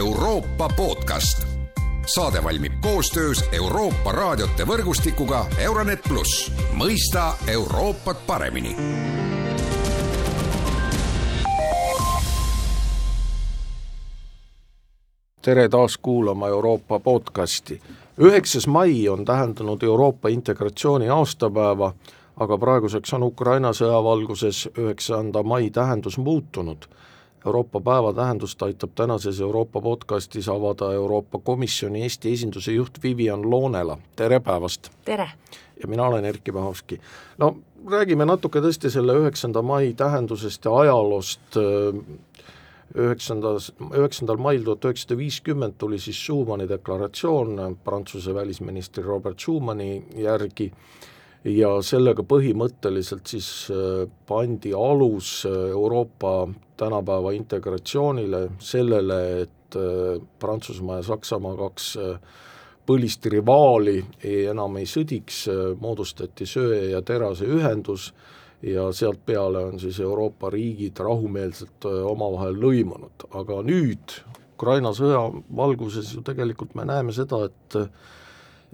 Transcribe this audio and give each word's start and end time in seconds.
Euroopa 0.00 0.68
podcast. 0.76 1.46
saade 2.06 2.44
valmib 2.44 2.72
koostöös 2.80 3.44
Euroopa 3.52 4.12
raadiote 4.12 4.64
võrgustikuga 4.66 5.44
Euronet 5.58 6.00
pluss, 6.08 6.52
mõista 6.72 7.32
Euroopat 7.46 8.26
paremini 8.26 8.76
tere 15.42 15.68
taas 15.68 15.98
kuulama 15.98 16.48
Euroopa 16.48 17.00
podcasti. 17.00 17.80
üheksas 18.20 18.66
mai 18.66 19.08
on 19.08 19.24
tähendanud 19.24 19.82
Euroopa 19.82 20.28
integratsiooni 20.28 21.08
aastapäeva, 21.08 21.92
aga 22.36 22.58
praeguseks 22.58 23.12
on 23.12 23.22
Ukraina 23.22 23.72
sõja 23.72 24.04
valguses 24.04 24.68
üheksanda 24.78 25.42
mai 25.42 25.70
tähendus 25.70 26.18
muutunud. 26.18 26.88
Euroopa 27.46 27.80
päeva 27.80 28.12
tähendust 28.12 28.62
aitab 28.62 28.90
tänases 28.94 29.40
Euroopa 29.40 29.80
podcastis 29.80 30.48
avada 30.48 30.92
Euroopa 30.92 31.38
Komisjoni 31.38 32.02
Eesti 32.02 32.32
esinduse 32.32 32.72
juht 32.72 32.98
Vivian 33.02 33.50
Loonela, 33.50 33.98
tere 34.16 34.40
päevast! 34.40 34.90
tere! 35.04 35.30
ja 35.82 35.88
mina 35.88 36.06
olen 36.06 36.24
Erkki 36.24 36.52
Pahovski. 36.52 37.00
no 37.38 37.56
räägime 37.88 38.26
natuke 38.28 38.60
tõesti 38.60 38.90
selle 38.92 39.16
üheksanda 39.16 39.62
mai 39.62 39.94
tähendusest 39.96 40.64
ja 40.64 40.74
ajaloost, 40.82 41.56
üheksandas, 42.94 43.72
üheksandal 43.88 44.36
mail 44.36 44.64
tuhat 44.64 44.84
üheksasada 44.84 45.16
viiskümmend 45.16 45.78
tuli 45.78 45.98
siis 45.98 46.20
Schumanni 46.20 46.68
deklaratsioon 46.68 47.78
Prantsuse 47.84 48.34
välisministri 48.34 49.04
Robert 49.04 49.40
Schumani 49.40 50.04
järgi 50.16 50.72
ja 51.44 51.70
sellega 51.84 52.24
põhimõtteliselt 52.26 53.30
siis 53.30 53.48
äh, 53.72 54.04
pandi 54.28 54.74
alus 54.76 55.46
äh, 55.48 55.70
Euroopa 55.72 56.48
tänapäeva 56.80 57.32
integratsioonile, 57.36 58.46
sellele, 58.58 59.20
et 59.46 59.76
äh, 59.78 60.20
Prantsusmaa 60.38 61.00
ja 61.00 61.08
Saksamaa 61.08 61.56
kaks 61.56 61.94
põlist 62.88 63.26
rivaali 63.30 64.00
ei, 64.24 64.46
enam 64.50 64.76
ei 64.80 64.88
sõdiks, 64.88 65.44
moodustati 65.80 66.46
söe 66.48 66.88
ja 66.90 67.02
terase 67.06 67.46
ühendus 67.46 68.10
ja 68.66 68.88
sealt 68.92 69.20
peale 69.26 69.62
on 69.70 69.78
siis 69.80 70.00
Euroopa 70.02 70.50
riigid 70.50 70.98
rahumeelselt 70.98 71.86
omavahel 71.86 72.58
lõimunud, 72.60 73.28
aga 73.30 73.60
nüüd 73.64 74.16
Ukraina 74.56 74.90
sõja 74.96 75.22
valguses 75.56 76.10
ju 76.16 76.24
tegelikult 76.26 76.74
me 76.76 76.84
näeme 76.88 77.14
seda, 77.16 77.44
et 77.46 77.78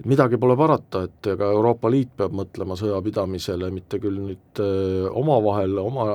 midagi 0.05 0.37
pole 0.37 0.55
parata, 0.57 1.03
et 1.07 1.29
ega 1.31 1.49
Euroopa 1.55 1.89
Liit 1.89 2.11
peab 2.19 2.35
mõtlema 2.37 2.77
sõjapidamisele 2.77 3.69
mitte 3.73 3.97
küll 4.01 4.19
nüüd 4.21 4.61
omavahel, 5.09 5.77
oma 5.81 6.05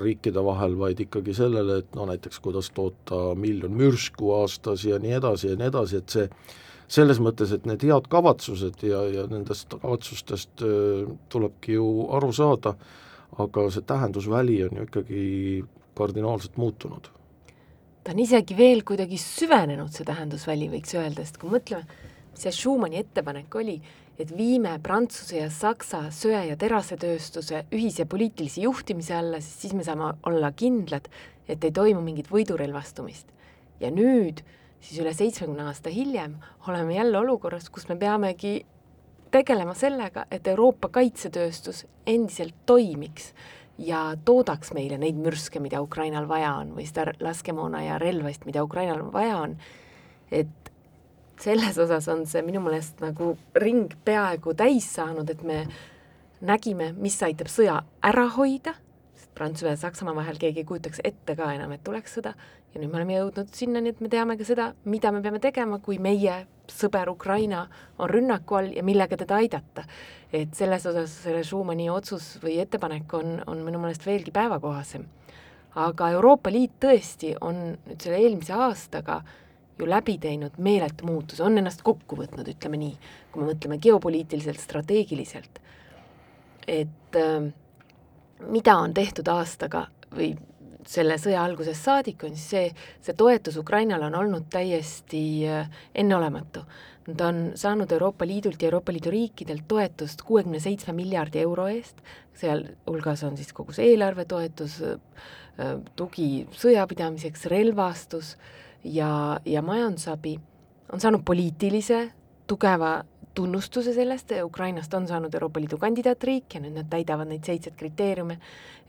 riikide 0.00 0.42
vahel, 0.44 0.76
vaid 0.80 1.00
ikkagi 1.00 1.34
sellele, 1.36 1.78
et 1.82 1.96
no 1.96 2.06
näiteks 2.10 2.42
kuidas 2.44 2.68
toota 2.76 3.32
miljon 3.38 3.72
mürsku 3.78 4.34
aastas 4.42 4.84
ja 4.84 5.00
nii 5.00 5.16
edasi 5.20 5.54
ja 5.54 5.56
nii 5.60 5.70
edasi, 5.72 6.02
et 6.02 6.16
see 6.16 6.28
selles 6.92 7.22
mõttes, 7.24 7.54
et 7.54 7.64
need 7.68 7.84
head 7.88 8.08
kavatsused 8.12 8.84
ja, 8.84 9.00
ja 9.08 9.24
nendest 9.30 9.72
kavatsustest 9.72 10.64
tulebki 11.32 11.78
ju 11.78 11.88
aru 12.12 12.32
saada, 12.36 12.74
aga 13.40 13.66
see 13.72 13.88
tähendusväli 13.88 14.60
on 14.66 14.80
ju 14.80 14.88
ikkagi 14.90 15.24
kardinaalselt 15.96 16.56
muutunud. 16.60 17.08
ta 18.04 18.12
on 18.12 18.18
isegi 18.18 18.56
veel 18.58 18.82
kuidagi 18.84 19.16
süvenenud, 19.20 19.92
see 19.94 20.04
tähendusväli, 20.04 20.68
võiks 20.72 20.96
öelda, 20.98 21.22
sest 21.22 21.38
kui 21.40 21.52
mõtleme, 21.52 21.86
see 22.34 22.52
Schumanni 22.52 23.00
ettepanek 23.02 23.54
oli, 23.54 23.76
et 24.18 24.32
viime 24.36 24.78
Prantsuse 24.82 25.36
ja 25.36 25.50
Saksa 25.50 26.06
söe- 26.10 26.46
ja 26.48 26.56
terasetööstuse 26.56 27.64
ühise 27.72 28.04
poliitilise 28.04 28.62
juhtimise 28.62 29.14
alla, 29.16 29.40
sest 29.40 29.66
siis 29.66 29.74
me 29.74 29.84
saame 29.84 30.12
olla 30.28 30.52
kindlad, 30.52 31.08
et 31.48 31.64
ei 31.64 31.72
toimu 31.72 32.00
mingit 32.00 32.30
võidurelvastumist. 32.30 33.26
ja 33.80 33.90
nüüd 33.90 34.44
siis 34.80 35.00
üle 35.02 35.10
seitsmekümne 35.14 35.64
aasta 35.66 35.90
hiljem 35.90 36.36
oleme 36.68 36.94
jälle 36.94 37.18
olukorras, 37.18 37.70
kus 37.70 37.88
me 37.88 37.96
peamegi 37.96 38.64
tegelema 39.30 39.74
sellega, 39.74 40.26
et 40.30 40.46
Euroopa 40.46 40.88
kaitsetööstus 40.88 41.86
endiselt 42.06 42.54
toimiks 42.66 43.32
ja 43.78 44.12
toodaks 44.24 44.72
meile 44.76 44.98
neid 44.98 45.18
mürske, 45.18 45.60
mida 45.60 45.80
Ukrainal 45.82 46.28
vaja 46.28 46.54
on, 46.60 46.74
või 46.76 46.86
seda 46.86 47.14
laskemoona 47.20 47.82
ja 47.82 47.98
relvast, 47.98 48.44
mida 48.46 48.62
Ukrainal 48.62 49.02
vaja 49.12 49.38
on, 49.38 49.56
et 50.30 50.71
selles 51.40 51.78
osas 51.78 52.08
on 52.08 52.26
see 52.26 52.42
minu 52.42 52.60
meelest 52.64 53.00
nagu 53.02 53.36
ring 53.54 53.92
peaaegu 54.04 54.54
täis 54.54 54.88
saanud, 54.94 55.30
et 55.30 55.42
me 55.42 55.64
nägime, 56.42 56.92
mis 56.98 57.18
aitab 57.22 57.50
sõja 57.52 57.80
ära 58.04 58.26
hoida, 58.36 58.74
sest 59.16 59.30
Prantsuse 59.34 59.72
ja 59.72 59.78
Saksamaa 59.80 60.14
vahel 60.16 60.40
keegi 60.42 60.62
ei 60.62 60.68
kujutaks 60.68 61.02
ette 61.04 61.36
ka 61.38 61.52
enam, 61.54 61.72
et 61.72 61.84
tuleks 61.84 62.18
sõda, 62.18 62.34
ja 62.72 62.80
nüüd 62.80 62.90
me 62.90 63.00
oleme 63.00 63.16
jõudnud 63.18 63.52
sinnani, 63.54 63.92
et 63.92 64.00
me 64.00 64.10
teame 64.12 64.36
ka 64.40 64.46
seda, 64.48 64.72
mida 64.88 65.12
me 65.12 65.22
peame 65.24 65.40
tegema, 65.42 65.78
kui 65.84 65.98
meie 66.02 66.42
sõber 66.72 67.10
Ukraina 67.12 67.66
on 67.98 68.10
rünnaku 68.10 68.58
all 68.58 68.70
ja 68.76 68.84
millega 68.86 69.18
teda 69.20 69.40
aidata. 69.42 69.84
et 70.32 70.54
selles 70.54 70.86
osas 70.86 71.12
selle 71.24 71.42
Schumanni 71.44 71.90
otsus 71.90 72.38
või 72.42 72.56
ettepanek 72.62 73.12
on, 73.14 73.42
on 73.46 73.58
minu 73.64 73.78
meelest 73.78 74.06
veelgi 74.06 74.32
päevakohasem. 74.32 75.04
aga 75.74 76.10
Euroopa 76.10 76.50
Liit 76.50 76.78
tõesti 76.80 77.34
on 77.40 77.76
nüüd 77.86 78.00
selle 78.00 78.18
eelmise 78.18 78.52
aastaga 78.52 79.22
ju 79.82 79.88
läbi 79.90 80.16
teinud 80.22 80.58
meeletu 80.62 81.06
muutuse, 81.08 81.42
on 81.44 81.58
ennast 81.58 81.82
kokku 81.86 82.18
võtnud, 82.22 82.48
ütleme 82.54 82.80
nii, 82.80 82.94
kui 83.32 83.42
me 83.42 83.52
mõtleme 83.52 83.80
geopoliitiliselt, 83.82 84.62
strateegiliselt. 84.62 85.60
et 86.68 87.16
äh, 87.18 87.50
mida 88.46 88.76
on 88.78 88.94
tehtud 88.94 89.28
aastaga 89.28 89.88
või 90.14 90.30
selle 90.88 91.16
sõja 91.20 91.42
algusest 91.44 91.86
saadik, 91.86 92.22
on 92.26 92.36
see, 92.38 92.68
see 93.02 93.14
toetus 93.18 93.56
Ukrainale 93.60 94.08
on 94.08 94.16
olnud 94.18 94.48
täiesti 94.50 95.22
äh, 95.48 95.70
enneolematu. 95.94 96.64
Nad 97.06 97.22
on 97.26 97.40
saanud 97.58 97.90
Euroopa 97.92 98.26
Liidult 98.26 98.62
ja 98.62 98.68
Euroopa 98.70 98.92
Liidu 98.94 99.10
riikidelt 99.10 99.64
toetust 99.68 100.22
kuuekümne 100.22 100.60
seitsme 100.62 100.94
miljardi 100.94 101.40
euro 101.42 101.66
eest, 101.70 101.98
sealhulgas 102.38 103.24
on 103.26 103.36
siis 103.38 103.50
kogu 103.54 103.74
see 103.74 103.90
eelarvetoetus, 103.92 104.80
äh, 104.86 105.76
tugi 105.98 106.46
sõjapidamiseks, 106.58 107.48
relvastus 107.50 108.36
ja, 108.84 109.40
ja 109.44 109.62
majandusabi, 109.62 110.40
on 110.92 111.00
saanud 111.00 111.22
poliitilise 111.24 112.12
tugeva 112.46 113.02
tunnustuse 113.34 113.94
sellest, 113.94 114.32
Ukrainast 114.44 114.94
on 114.94 115.06
saanud 115.08 115.34
Euroopa 115.34 115.60
Liidu 115.60 115.78
kandidaatriik 115.80 116.54
ja 116.54 116.60
nüüd 116.60 116.76
nad 116.76 116.88
täidavad 116.92 117.30
neid 117.30 117.46
seitset 117.48 117.76
kriteeriume, 117.80 118.36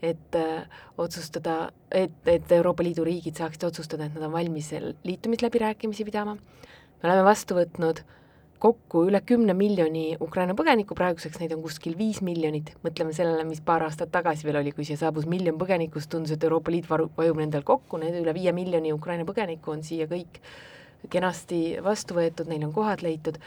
et 0.04 0.36
äh, 0.36 0.82
otsustada, 0.98 1.70
et, 1.90 2.18
et 2.28 2.52
Euroopa 2.52 2.84
Liidu 2.84 3.06
riigid 3.08 3.40
saaksid 3.40 3.64
otsustada, 3.70 4.04
et 4.04 4.18
nad 4.18 4.26
on 4.28 4.34
valmis 4.34 4.68
liitumisläbirääkimisi 5.04 6.04
pidama. 6.04 6.36
me 7.02 7.08
oleme 7.08 7.24
vastu 7.24 7.56
võtnud 7.56 8.04
kokku 8.62 9.04
üle 9.08 9.20
kümne 9.26 9.54
miljoni 9.56 10.16
Ukraina 10.22 10.54
põgeniku, 10.56 10.96
praeguseks 10.96 11.40
neid 11.40 11.52
on 11.56 11.62
kuskil 11.64 11.96
viis 11.98 12.20
miljonit, 12.24 12.72
mõtleme 12.84 13.12
sellele, 13.16 13.44
mis 13.48 13.60
paar 13.64 13.84
aastat 13.86 14.12
tagasi 14.14 14.46
veel 14.46 14.60
oli, 14.62 14.72
kui 14.76 14.86
siia 14.88 15.00
saabus 15.00 15.28
miljon 15.30 15.58
põgenikust, 15.60 16.10
tundus, 16.12 16.34
et 16.34 16.44
Euroopa 16.46 16.72
Liit 16.72 16.88
varu, 16.88 17.10
vajub 17.16 17.40
nendel 17.42 17.66
kokku, 17.66 18.00
need 18.00 18.16
üle 18.22 18.34
viie 18.36 18.54
miljoni 18.56 18.94
Ukraina 18.94 19.26
põgenikku 19.28 19.74
on 19.74 19.84
siia 19.86 20.08
kõik 20.10 20.40
kenasti 21.12 21.78
vastu 21.84 22.16
võetud, 22.16 22.48
neil 22.48 22.64
on 22.68 22.72
kohad 22.72 23.04
leitud. 23.04 23.38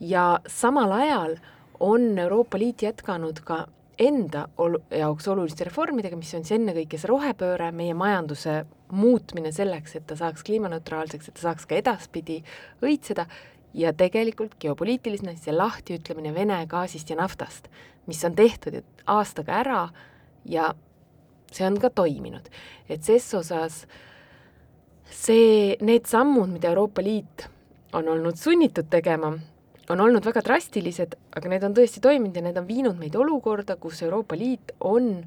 Ja 0.00 0.40
samal 0.50 0.92
ajal 0.96 1.38
on 1.84 2.14
Euroopa 2.18 2.58
Liit 2.58 2.86
jätkanud 2.86 3.42
ka 3.44 3.66
enda 3.98 4.48
olu-, 4.58 4.82
jaoks 4.90 5.28
oluliste 5.28 5.66
reformidega, 5.68 6.16
mis 6.18 6.32
on 6.34 6.44
siis 6.46 6.58
ennekõike 6.58 6.98
see 6.98 7.10
rohepööre, 7.10 7.70
meie 7.76 7.94
majanduse 7.94 8.62
muutmine 8.94 9.52
selleks, 9.54 9.96
et 9.98 10.06
ta 10.08 10.16
saaks 10.18 10.44
kliimaneutraalseks, 10.46 11.28
et 11.28 11.38
ta 11.38 11.48
saaks 11.48 11.68
ka 11.70 11.78
edaspidi 11.78 12.40
õitseda, 12.84 13.26
ja 13.74 13.92
tegelikult 13.92 14.54
geopoliitilisena 14.62 15.34
see 15.38 15.54
lahtiütlemine 15.54 16.34
Vene 16.34 16.60
gaasist 16.70 17.10
ja 17.10 17.18
naftast, 17.18 17.68
mis 18.06 18.22
on 18.24 18.36
tehtud 18.38 18.80
aastaga 19.10 19.60
ära 19.60 19.80
ja 20.48 20.72
see 21.52 21.66
on 21.66 21.78
ka 21.80 21.90
toiminud. 21.90 22.48
et 22.88 23.02
ses 23.02 23.26
osas 23.34 23.84
see, 25.10 25.76
need 25.80 26.06
sammud, 26.06 26.50
mida 26.52 26.68
Euroopa 26.68 27.02
Liit 27.02 27.48
on 27.94 28.08
olnud 28.08 28.36
sunnitud 28.36 28.88
tegema, 28.90 29.32
on 29.90 30.00
olnud 30.00 30.24
väga 30.24 30.42
drastilised, 30.44 31.14
aga 31.36 31.50
need 31.50 31.64
on 31.66 31.74
tõesti 31.76 32.02
toiminud 32.02 32.36
ja 32.36 32.42
need 32.42 32.58
on 32.58 32.68
viinud 32.68 32.98
meid 32.98 33.16
olukorda, 33.16 33.76
kus 33.76 34.02
Euroopa 34.02 34.36
Liit 34.38 34.74
on 34.80 35.24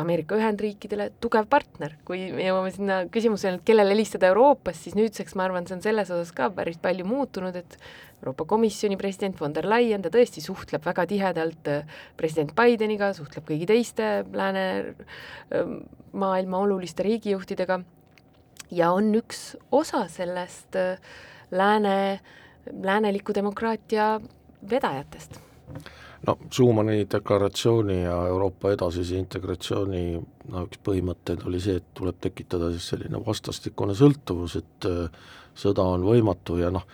Ameerika 0.00 0.36
Ühendriikidele 0.38 1.10
tugev 1.22 1.46
partner. 1.50 1.94
kui 2.04 2.30
me 2.34 2.46
jõuame 2.46 2.72
sinna 2.74 3.00
küsimusele, 3.12 3.60
et 3.60 3.66
kellele 3.68 3.94
helistada 3.94 4.30
Euroopas, 4.32 4.78
siis 4.84 4.96
nüüdseks 4.98 5.36
ma 5.38 5.46
arvan, 5.46 5.68
see 5.68 5.76
on 5.76 5.84
selles 5.84 6.10
osas 6.10 6.32
ka 6.36 6.50
päris 6.56 6.80
palju 6.82 7.06
muutunud, 7.08 7.56
et 7.56 7.78
Euroopa 8.20 8.44
Komisjoni 8.50 8.98
president 9.00 9.38
von 9.40 9.54
der 9.56 9.68
Leyen, 9.68 10.02
ta 10.02 10.12
tõesti 10.12 10.42
suhtleb 10.44 10.84
väga 10.84 11.06
tihedalt 11.08 11.70
äh, 11.72 11.94
president 12.16 12.52
Bideniga, 12.56 13.12
suhtleb 13.16 13.46
kõigi 13.48 13.68
teiste 13.70 14.10
lääne 14.32 14.66
ähm, 15.54 15.80
maailma 16.12 16.60
oluliste 16.66 17.06
riigijuhtidega 17.06 17.80
ja 18.76 18.92
on 18.92 19.14
üks 19.18 19.54
osa 19.72 20.04
sellest 20.08 20.76
äh, 20.76 21.00
lääne 21.50 22.20
lääneliku 22.82 23.34
demokraatia 23.34 24.20
vedajatest. 24.70 25.40
No 26.26 26.36
Schumani 26.52 27.06
deklaratsiooni 27.12 28.02
ja 28.02 28.16
Euroopa 28.28 28.72
edasise 28.74 29.18
integratsiooni 29.20 30.02
no 30.50 30.64
üks 30.66 30.80
põhimõtteid 30.84 31.46
oli 31.48 31.60
see, 31.62 31.78
et 31.80 31.94
tuleb 31.96 32.18
tekitada 32.20 32.70
siis 32.74 32.90
selline 32.92 33.22
vastastikune 33.26 33.96
sõltuvus, 33.96 34.58
et 34.60 34.88
äh, 34.90 35.08
sõda 35.56 35.86
on 35.94 36.04
võimatu 36.06 36.58
ja 36.60 36.70
noh, 36.74 36.84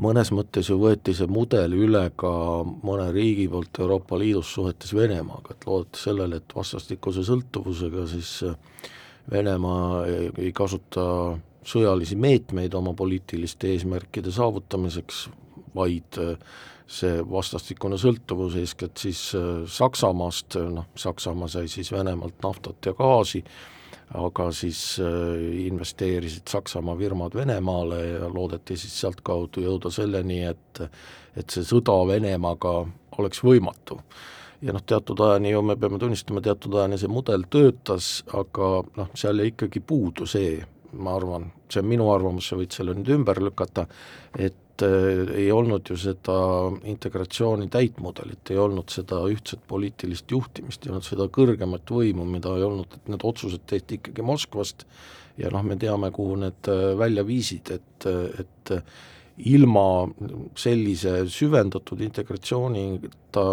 mõnes 0.00 0.32
mõttes 0.34 0.68
ju 0.70 0.78
võeti 0.80 1.14
see 1.16 1.30
mudel 1.30 1.76
üle 1.78 2.04
ka 2.18 2.32
mõne 2.64 3.08
riigi 3.14 3.46
poolt 3.50 3.80
Euroopa 3.80 4.18
Liidus 4.20 4.52
suhetes 4.56 4.94
Venemaaga, 4.96 5.54
et 5.54 5.66
loodeti 5.68 6.02
sellele, 6.02 6.42
et 6.42 6.56
vastastikuse 6.56 7.24
sõltuvusega 7.26 8.06
siis 8.10 8.36
äh, 8.48 8.92
Venemaa 9.30 10.04
ei, 10.04 10.28
ei 10.36 10.52
kasuta 10.52 11.04
sõjalisi 11.64 12.16
meetmeid 12.20 12.74
oma 12.76 12.92
poliitiliste 12.92 13.70
eesmärkide 13.72 14.32
saavutamiseks, 14.34 15.28
vaid 15.74 16.20
äh, 16.20 16.36
see 16.86 17.20
vastastikune 17.30 17.96
sõltuvus 18.00 18.58
eeskätt 18.60 19.00
siis 19.00 19.30
äh, 19.38 19.64
Saksamaast, 19.70 20.58
noh, 20.72 20.90
Saksamaa 20.96 21.48
sai 21.48 21.68
siis 21.72 21.92
Venemaalt 21.92 22.42
naftat 22.44 22.90
ja 22.90 22.92
gaasi, 22.98 23.40
aga 24.20 24.50
siis 24.52 25.00
äh, 25.00 25.40
investeerisid 25.64 26.48
Saksamaa 26.50 26.96
firmad 27.00 27.34
Venemaale 27.34 28.02
ja 28.06 28.28
loodeti 28.28 28.76
siis 28.76 29.00
sealtkaudu 29.00 29.64
jõuda 29.64 29.92
selleni, 29.94 30.44
et 30.50 30.84
et 31.34 31.50
see 31.50 31.64
sõda 31.66 31.96
Venemaaga 32.06 32.84
oleks 33.18 33.40
võimatu. 33.42 33.98
ja 34.62 34.72
noh, 34.72 34.82
teatud 34.86 35.20
ajani 35.20 35.50
ju 35.50 35.62
me 35.62 35.76
peame 35.76 35.98
tunnistama, 35.98 36.40
teatud 36.40 36.74
ajani 36.74 36.98
see 36.98 37.10
mudel 37.10 37.42
töötas, 37.50 38.22
aga 38.32 38.68
noh, 38.96 39.10
seal 39.14 39.40
jäi 39.40 39.50
ikkagi 39.52 39.80
puudu 39.80 40.26
see, 40.26 40.60
ma 40.92 41.16
arvan, 41.16 41.50
see 41.68 41.82
on 41.82 41.88
minu 41.88 42.06
arvamus, 42.12 42.48
sa 42.48 42.56
võid 42.56 42.72
selle 42.72 42.94
nüüd 42.94 43.10
ümber 43.16 43.40
lükata, 43.42 43.88
et 44.38 44.54
äh, 44.54 44.63
ei 44.82 45.46
olnud 45.54 45.86
ju 45.90 45.96
seda 46.00 46.36
integratsiooni 46.90 47.68
täitmudelit, 47.72 48.50
ei 48.50 48.58
olnud 48.58 48.90
seda 48.90 49.20
ühtset 49.30 49.62
poliitilist 49.70 50.30
juhtimist, 50.30 50.86
ei 50.86 50.92
olnud 50.92 51.06
seda 51.06 51.28
kõrgemat 51.32 51.90
võimu, 51.94 52.26
mida 52.26 52.56
ei 52.58 52.66
olnud, 52.66 52.98
et 52.98 53.12
need 53.12 53.26
otsused 53.26 53.62
tehti 53.70 54.00
ikkagi 54.00 54.26
Moskvast 54.26 54.86
ja 55.38 55.50
noh, 55.54 55.62
me 55.66 55.76
teame, 55.80 56.10
kuhu 56.14 56.38
need 56.42 56.70
äh, 56.70 56.86
välja 56.98 57.26
viisid, 57.26 57.70
et, 57.74 58.08
et 58.40 58.74
ilma 59.50 59.86
sellise 60.58 61.24
süvendatud 61.30 62.02
integratsioonita 62.06 63.46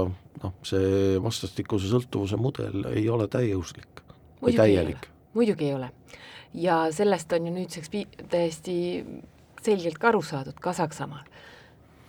noh, 0.44 0.54
see 0.66 1.18
vastastikuse 1.22 1.90
sõltuvuse 1.90 2.38
mudel 2.38 2.86
ei 2.94 3.08
ole 3.10 3.28
täiuslik 3.32 4.04
või 4.42 4.56
täielik. 4.58 5.08
muidugi 5.34 5.70
ei 5.70 5.74
ole. 5.74 5.92
ja 6.54 6.84
sellest 6.94 7.34
on 7.34 7.48
ju 7.48 7.54
nüüdseks 7.56 7.90
täiesti 8.30 8.76
selgelt 9.66 10.00
ka 10.02 10.12
aru 10.12 10.22
saadud 10.26 10.60
ka 10.60 10.74
Saksamaal. 10.74 11.26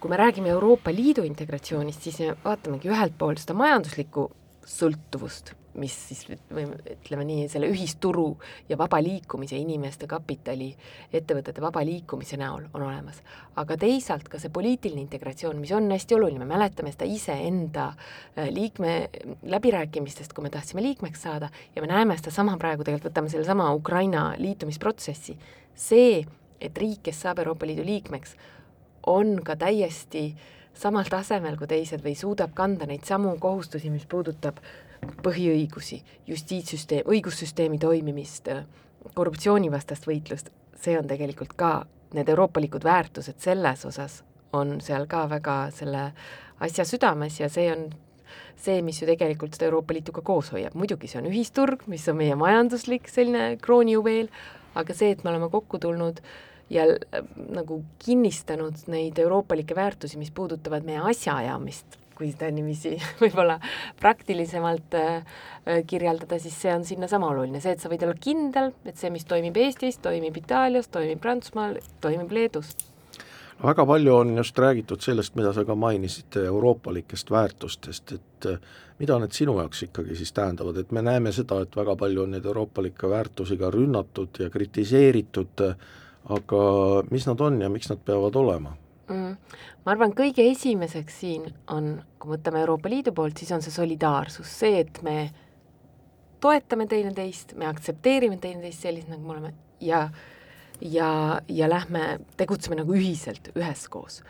kui 0.02 0.10
me 0.10 0.16
räägime 0.19 0.49
Euroopa 0.50 0.90
Liidu 0.90 1.22
integratsioonist, 1.22 2.02
siis 2.02 2.16
me 2.19 2.32
vaatamegi 2.44 2.88
ühelt 2.90 3.14
poolt 3.19 3.38
seda 3.38 3.54
majanduslikku 3.54 4.25
sõltuvust, 4.66 5.52
mis 5.78 5.94
siis 6.08 6.25
või 6.52 6.64
ütleme 6.66 7.25
nii, 7.26 7.44
selle 7.50 7.69
ühisturu 7.72 8.26
ja 8.69 8.76
vaba 8.78 8.99
liikumise, 9.02 9.56
inimeste 9.56 10.08
kapitali, 10.10 10.69
ettevõtete 11.14 11.62
vaba 11.64 11.84
liikumise 11.87 12.37
näol 12.40 12.66
on 12.75 12.82
olemas. 12.82 13.22
aga 13.56 13.76
teisalt 13.76 14.28
ka 14.28 14.38
see 14.43 14.50
poliitiline 14.50 15.00
integratsioon, 15.06 15.60
mis 15.60 15.72
on 15.72 15.90
hästi 15.90 16.19
oluline, 16.19 16.43
me 16.43 16.50
mäletame 16.50 16.93
seda 16.93 17.08
iseenda 17.08 17.88
äh, 17.93 18.50
liikme 18.50 19.08
läbirääkimistest, 19.43 20.32
kui 20.32 20.43
me 20.43 20.50
tahtsime 20.50 20.82
liikmeks 20.82 21.22
saada 21.22 21.50
ja 21.76 21.82
me 21.82 21.88
näeme 21.88 22.16
sedasama 22.19 22.58
praegu, 22.58 22.84
tegelikult 22.84 23.12
võtame 23.12 23.32
sellesama 23.32 23.72
Ukraina 23.72 24.32
liitumisprotsessi, 24.38 25.38
see 25.75 26.25
et 26.62 26.78
riik, 26.78 27.02
kes 27.02 27.20
saab 27.26 27.42
Euroopa 27.42 27.66
Liidu 27.66 27.84
liikmeks, 27.86 28.36
on 29.06 29.40
ka 29.44 29.56
täiesti 29.58 30.30
samal 30.74 31.08
tasemel 31.10 31.56
kui 31.58 31.68
teised 31.70 32.02
või 32.04 32.14
suudab 32.18 32.54
kanda 32.54 32.86
neid 32.88 33.04
samu 33.08 33.34
kohustusi, 33.40 33.90
mis 33.90 34.06
puudutab 34.08 34.60
põhiõigusi, 35.22 36.00
justiitssüsteem, 36.26 37.08
õigussüsteemi 37.10 37.78
toimimist, 37.82 38.48
korruptsioonivastast 39.14 40.06
võitlust, 40.06 40.52
see 40.78 40.94
on 40.98 41.10
tegelikult 41.10 41.56
ka, 41.58 41.82
need 42.14 42.28
euroopalikud 42.28 42.84
väärtused 42.84 43.40
selles 43.40 43.84
osas 43.88 44.20
on 44.52 44.80
seal 44.84 45.06
ka 45.08 45.24
väga 45.30 45.56
selle 45.72 46.10
asja 46.60 46.84
südames 46.84 47.38
ja 47.40 47.48
see 47.48 47.70
on 47.72 47.86
see, 48.56 48.82
mis 48.84 49.00
ju 49.00 49.08
tegelikult 49.08 49.56
seda 49.56 49.70
Euroopa 49.70 49.96
Liitu 49.96 50.12
ka 50.12 50.22
koos 50.24 50.52
hoiab, 50.52 50.76
muidugi 50.78 51.08
see 51.08 51.22
on 51.22 51.28
ühisturg, 51.30 51.86
mis 51.90 52.04
on 52.12 52.20
meie 52.20 52.36
majanduslik 52.38 53.08
selline 53.10 53.56
kroonijuveel, 53.64 54.28
aga 54.78 54.94
see, 54.96 55.10
et 55.16 55.24
me 55.24 55.32
oleme 55.32 55.48
kokku 55.52 55.80
tulnud 55.82 56.20
äh, 56.20 56.51
ja 56.72 56.86
äh, 56.88 57.24
nagu 57.52 57.82
kinnistanud 58.04 58.86
neid 58.92 59.19
euroopalikke 59.19 59.76
väärtusi, 59.76 60.19
mis 60.19 60.30
puudutavad 60.34 60.86
meie 60.88 61.02
asjaajamist, 61.12 61.98
kui 62.16 62.30
seda 62.32 62.50
niiviisi 62.54 62.94
võib-olla 63.22 63.58
praktilisemalt 64.00 64.96
äh, 64.98 65.19
äh, 65.19 65.82
kirjeldada, 65.86 66.38
siis 66.42 66.56
see 66.64 66.72
on 66.74 66.86
sinnasama 66.88 67.30
oluline, 67.32 67.60
see, 67.60 67.76
et 67.76 67.82
sa 67.82 67.92
võid 67.92 68.06
olla 68.06 68.16
kindel, 68.20 68.72
et 68.88 68.96
see, 69.00 69.12
mis 69.14 69.28
toimib 69.28 69.58
Eestis, 69.60 70.00
toimib 70.02 70.40
Itaalias, 70.42 70.90
toimib 70.92 71.20
Prantsusmaal, 71.22 71.78
toimib 72.04 72.32
Leedus. 72.32 72.74
Väga 73.62 73.84
palju 73.86 74.14
on 74.16 74.36
just 74.40 74.58
räägitud 74.58 75.04
sellest, 75.04 75.36
mida 75.38 75.52
sa 75.54 75.62
ka 75.64 75.76
mainisid, 75.78 76.34
euroopalikest 76.40 77.28
väärtustest, 77.30 78.14
et 78.16 78.48
mida 78.98 79.19
need 79.22 79.34
sinu 79.36 79.54
jaoks 79.60 79.84
ikkagi 79.86 80.16
siis 80.19 80.32
tähendavad, 80.34 80.80
et 80.80 80.90
me 80.90 81.02
näeme 81.04 81.30
seda, 81.36 81.60
et 81.62 81.76
väga 81.76 81.94
palju 82.00 82.24
on 82.24 82.34
neid 82.34 82.46
euroopalikke 82.48 83.10
väärtusi 83.10 83.58
ka 83.60 83.70
rünnatud 83.70 84.40
ja 84.42 84.50
kritiseeritud 84.50 85.62
äh, 85.69 85.76
aga 86.30 86.62
mis 87.10 87.26
nad 87.26 87.40
on 87.40 87.60
ja 87.62 87.70
miks 87.72 87.90
nad 87.90 88.02
peavad 88.06 88.36
olema 88.38 88.76
mm.? 89.08 89.36
ma 89.84 89.94
arvan, 89.94 90.14
kõige 90.16 90.44
esimeseks 90.50 91.22
siin 91.24 91.48
on, 91.72 91.96
kui 92.22 92.36
võtame 92.36 92.62
Euroopa 92.62 92.90
Liidu 92.92 93.14
poolt, 93.16 93.40
siis 93.40 93.50
on 93.54 93.64
see 93.64 93.74
solidaarsus, 93.74 94.52
see, 94.62 94.84
et 94.84 95.02
me 95.02 95.16
toetame 96.42 96.86
teineteist, 96.90 97.56
me 97.58 97.66
aktsepteerime 97.70 98.38
teineteist 98.42 98.86
sellised, 98.86 99.10
nagu 99.10 99.26
me 99.26 99.36
oleme 99.36 99.52
ja 99.82 100.06
ja, 100.82 101.40
ja 101.48 101.69
lähme, 101.70 102.19
tegutseme 102.36 102.78
nagu 102.80 102.94
ühiselt, 102.96 103.52
üheskoos. 103.58 104.22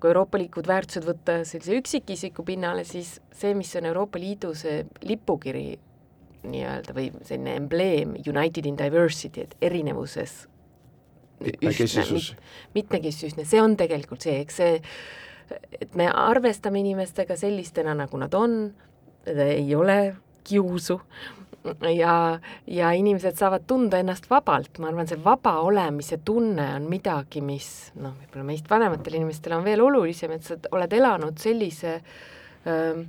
kui 0.00 0.08
euroopalikud 0.08 0.64
väärtused 0.64 1.04
võtta 1.04 1.42
sellise 1.44 1.74
üksikisiku 1.76 2.40
pinnale, 2.48 2.86
siis 2.88 3.18
see, 3.36 3.52
mis 3.54 3.74
on 3.76 3.84
Euroopa 3.90 4.18
Liidu 4.18 4.54
see 4.56 4.86
lipukiri 5.04 5.74
nii-öelda 6.48 6.94
või 6.96 7.10
selline 7.20 7.58
embleem 7.60 8.14
United 8.16 8.64
in 8.64 8.78
diversity, 8.80 9.44
et 9.44 9.52
erinevuses 9.60 10.46
mitmekesisus. 11.40 12.34
mitmekesisus, 12.74 13.36
see 13.48 13.60
on 13.62 13.76
tegelikult 13.80 14.24
see, 14.26 14.38
eks 14.44 14.60
see, 14.60 14.78
et 15.80 15.98
me 15.98 16.08
arvestame 16.08 16.80
inimestega 16.82 17.36
sellistena, 17.38 17.94
nagu 17.98 18.20
nad 18.20 18.34
on, 18.38 18.56
ei 19.26 19.74
ole 19.74 20.00
kiusu. 20.46 21.00
Ja, 21.92 22.40
ja 22.72 22.90
inimesed 22.96 23.36
saavad 23.36 23.66
tunda 23.68 23.98
ennast 24.00 24.30
vabalt, 24.30 24.78
ma 24.80 24.88
arvan, 24.88 25.08
see 25.10 25.18
vaba 25.20 25.58
olemise 25.60 26.16
tunne 26.24 26.64
on 26.78 26.86
midagi, 26.88 27.42
mis 27.44 27.90
noh, 28.00 28.14
võib-olla 28.16 28.46
meist 28.48 28.70
vanematele 28.70 29.20
inimestele 29.20 29.58
on 29.58 29.66
veel 29.66 29.82
olulisem, 29.84 30.32
et 30.32 30.46
sa 30.48 30.56
oled 30.72 30.96
elanud 30.96 31.36
sellise 31.42 31.98
öö, 32.64 33.02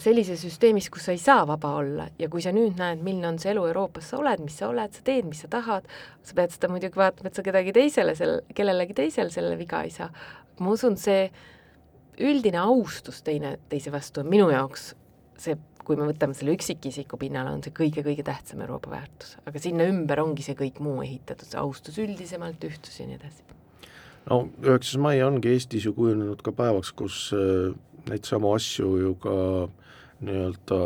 sellises 0.00 0.42
süsteemis, 0.42 0.88
kus 0.90 1.06
sa 1.06 1.14
ei 1.14 1.20
saa 1.20 1.44
vaba 1.48 1.74
olla 1.78 2.08
ja 2.18 2.28
kui 2.32 2.42
sa 2.42 2.52
nüüd 2.54 2.78
näed, 2.80 3.02
milline 3.04 3.28
on 3.28 3.38
see 3.42 3.52
elu 3.52 3.66
Euroopas, 3.70 4.08
sa 4.10 4.18
oled, 4.18 4.42
mis 4.44 4.56
sa 4.58 4.70
oled, 4.72 4.94
sa 4.96 5.04
teed, 5.06 5.28
mis 5.28 5.44
sa 5.44 5.50
tahad, 5.52 5.86
sa 6.24 6.36
pead 6.38 6.54
seda 6.54 6.70
muidugi 6.72 6.98
vaatama, 6.98 7.30
et 7.30 7.38
sa 7.38 7.44
kedagi 7.46 7.74
teisele 7.76 8.16
sel-, 8.18 8.40
kellelegi 8.56 8.96
teisele 8.96 9.32
selle 9.34 9.58
viga 9.60 9.84
ei 9.84 9.92
saa. 9.94 10.10
ma 10.60 10.70
usun, 10.70 10.96
see 10.98 11.28
üldine 12.22 12.60
austus 12.62 13.22
teine, 13.26 13.56
teise 13.68 13.92
vastu 13.92 14.22
on 14.22 14.30
minu 14.30 14.50
jaoks 14.52 14.92
see, 15.40 15.56
kui 15.84 15.98
me 15.98 16.06
võtame 16.08 16.36
selle 16.36 16.54
üksikisiku 16.56 17.18
pinnale, 17.20 17.52
on 17.52 17.62
see 17.64 17.74
kõige-kõige 17.74 18.24
tähtsam 18.26 18.62
Euroopa 18.64 18.92
väärtus, 18.94 19.34
aga 19.44 19.60
sinna 19.60 19.86
ümber 19.90 20.22
ongi 20.22 20.46
see 20.46 20.56
kõik 20.58 20.80
muu 20.84 21.02
ehitatud, 21.04 21.48
see 21.50 21.60
austus 21.60 21.98
üldisemalt, 22.00 22.62
ühtsus 22.64 23.00
ja 23.00 23.08
nii 23.08 23.18
edasi. 23.18 23.42
no 24.30 24.44
üheksas 24.64 24.96
mai 25.02 25.18
ongi 25.22 25.52
Eestis 25.52 25.84
ju 25.84 25.92
kujunenud 25.96 26.40
ka 26.42 26.54
päevaks, 26.56 26.94
kus 26.96 27.26
äh, 27.36 27.74
neid 28.10 28.28
samu 28.28 28.52
asju 28.54 28.90
ju 29.00 29.14
ka 29.22 29.36
nii-öelda 30.24 30.78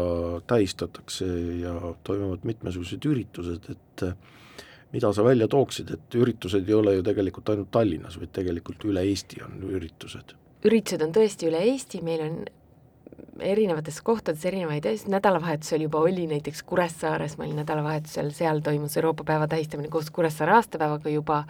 tähistatakse 0.51 1.27
ja 1.61 1.75
toimuvad 2.05 2.45
mitmesugused 2.49 3.05
üritused, 3.07 3.71
et 3.71 4.05
eh, 4.07 4.15
mida 4.93 5.13
sa 5.13 5.25
välja 5.25 5.49
tooksid, 5.49 5.91
et 5.95 6.19
üritused 6.19 6.69
ei 6.69 6.75
ole 6.75 6.97
ju 6.97 7.05
tegelikult 7.07 7.53
ainult 7.53 7.71
Tallinnas, 7.75 8.19
vaid 8.21 8.33
tegelikult 8.35 8.87
üle 8.89 9.05
Eesti 9.09 9.43
on 9.47 9.59
üritused? 9.71 10.37
üritused 10.67 11.05
on 11.05 11.13
tõesti 11.15 11.47
üle 11.47 11.61
Eesti, 11.71 12.01
meil 12.03 12.25
on 12.25 12.39
erinevates 13.41 14.01
kohtades 14.03 14.45
erinevaid 14.49 14.87
asju, 14.91 15.13
nädalavahetusel 15.13 15.85
juba 15.87 16.01
oli 16.03 16.27
näiteks 16.31 16.63
Kuressaares, 16.67 17.37
ma 17.39 17.47
olin 17.47 17.61
nädalavahetusel, 17.63 18.33
seal 18.35 18.63
toimus 18.65 18.97
Euroopa 18.99 19.25
päeva 19.29 19.49
tähistamine 19.51 19.91
koos 19.93 20.11
Kuressaare 20.11 20.57
aastapäevaga 20.59 21.13
juba, 21.13 21.45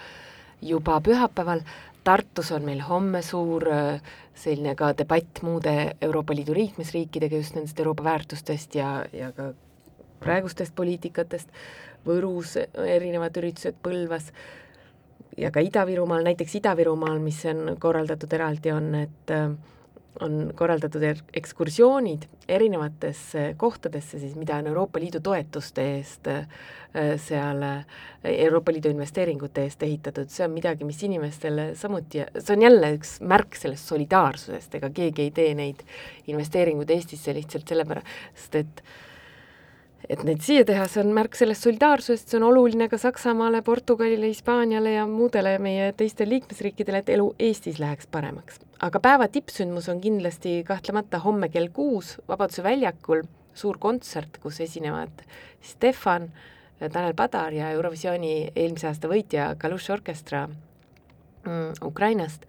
juba 0.63 1.01
pühapäeval, 1.01 1.65
Tartus 2.05 2.53
on 2.57 2.65
meil 2.65 2.81
homme 2.87 3.23
suur 3.23 3.67
äh, 3.73 4.01
selline 4.39 4.75
ka 4.79 4.93
debatt 4.97 5.43
muude 5.43 5.75
Euroopa 6.01 6.37
Liidu 6.37 6.55
liikmesriikidega 6.57 7.37
just 7.37 7.57
nendest 7.59 7.81
Euroopa 7.81 8.05
väärtustest 8.07 8.75
ja, 8.79 9.05
ja 9.13 9.33
ka 9.33 9.53
praegustest 10.23 10.75
poliitikatest, 10.75 11.51
Võrus 12.07 12.55
erinevad 12.59 13.37
üritused, 13.37 13.77
Põlvas 13.83 14.31
ja 15.39 15.51
ka 15.55 15.63
Ida-Virumaal, 15.63 16.25
näiteks 16.27 16.55
Ida-Virumaal, 16.61 17.19
mis 17.23 17.43
on 17.51 17.77
korraldatud 17.81 18.33
eraldi, 18.39 18.73
on, 18.73 18.95
et 19.03 19.35
äh, 19.35 19.51
on 20.25 20.53
korraldatud 20.57 21.03
er-, 21.03 21.23
ekskursioonid 21.37 22.27
erinevatesse 22.49 23.53
kohtadesse 23.61 24.21
siis, 24.21 24.35
mida 24.39 24.59
on 24.59 24.71
Euroopa 24.71 25.01
Liidu 25.03 25.21
toetuste 25.25 25.85
eest 25.97 26.31
äh, 26.33 26.47
seal, 27.21 27.65
Euroopa 28.25 28.73
Liidu 28.73 28.93
investeeringute 28.93 29.67
eest 29.69 29.83
ehitatud, 29.87 30.31
see 30.33 30.47
on 30.47 30.55
midagi, 30.55 30.87
mis 30.89 31.03
inimestele 31.07 31.71
samuti, 31.79 32.25
see 32.39 32.57
on 32.57 32.65
jälle 32.69 32.95
üks 32.97 33.19
märk 33.21 33.59
sellest 33.59 33.93
solidaarsusest, 33.93 34.79
ega 34.81 34.91
keegi 34.95 35.29
ei 35.29 35.35
tee 35.37 35.53
neid 35.59 35.85
investeeringuid 36.33 36.97
Eestisse 36.97 37.35
lihtsalt 37.37 37.69
sellepärast, 37.69 38.59
et 38.59 38.83
et 40.07 40.23
need 40.25 40.43
siia 40.45 40.65
teha, 40.69 40.87
see 40.89 41.03
on 41.03 41.11
märk 41.17 41.35
sellest 41.37 41.67
solidaarsusest, 41.67 42.31
see 42.31 42.39
on 42.39 42.47
oluline 42.49 42.89
ka 42.91 42.99
Saksamaale, 43.01 43.63
Portugalile, 43.67 44.31
Hispaaniale 44.31 44.95
ja 44.95 45.07
muudele 45.11 45.57
meie 45.63 45.91
teistele 45.99 46.37
liikmesriikidele, 46.37 47.03
et 47.03 47.11
elu 47.17 47.33
Eestis 47.49 47.81
läheks 47.83 48.07
paremaks. 48.11 48.61
aga 48.81 49.01
päeva 49.03 49.27
tippsündmus 49.29 49.89
on 49.91 50.01
kindlasti 50.01 50.63
kahtlemata 50.67 51.19
homme 51.19 51.49
kell 51.49 51.69
kuus 51.75 52.17
Vabaduse 52.29 52.63
väljakul 52.63 53.25
suur 53.55 53.79
kontsert, 53.79 54.39
kus 54.43 54.61
esinevad 54.61 55.25
Stefan, 55.63 56.31
Tanel 56.79 57.15
Padar 57.19 57.53
ja 57.53 57.73
Eurovisiooni 57.75 58.53
eelmise 58.55 58.87
aasta 58.87 59.11
võitja 59.11 59.51
Kalush 59.59 59.91
Orkestra 59.91 60.47
mm, 60.47 61.81
Ukrainast. 61.85 62.47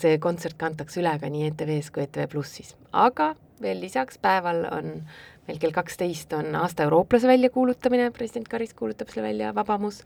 see 0.00 0.16
kontsert 0.18 0.56
kantakse 0.56 1.00
üle 1.02 1.10
ka 1.20 1.28
nii 1.28 1.50
ETV-s 1.50 1.90
kui 1.92 2.06
ETV 2.06 2.30
Plussis, 2.32 2.70
aga 2.92 3.34
veel 3.60 3.82
lisaks 3.82 4.16
päeval 4.22 4.62
on 4.70 5.02
meil 5.48 5.60
kell 5.62 5.72
kaksteist 5.74 6.32
on 6.36 6.54
aasta 6.60 6.84
eurooplase 6.84 7.28
väljakuulutamine, 7.30 8.10
president 8.16 8.48
Karis 8.48 8.74
kuulutab 8.76 9.08
selle 9.12 9.28
välja, 9.30 9.54
Vabamus, 9.56 10.02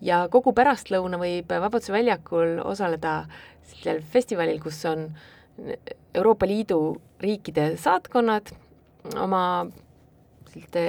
ja 0.00 0.22
kogu 0.32 0.54
pärastlõuna 0.56 1.20
võib 1.20 1.50
Vabaduse 1.52 1.92
väljakul 1.92 2.58
osaleda 2.64 3.20
sellel 3.68 4.00
festivalil, 4.14 4.60
kus 4.62 4.80
on 4.88 5.10
Euroopa 6.14 6.46
Liidu 6.48 6.80
riikide 7.20 7.72
saatkonnad 7.76 8.52
oma 9.18 9.42
selliste 10.52 10.84